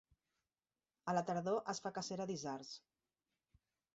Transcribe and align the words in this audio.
A 1.11 1.15
la 1.17 1.23
tardor 1.27 1.59
es 1.75 1.83
fa 1.85 1.93
cacera 1.99 2.27
d'isards. 2.31 2.75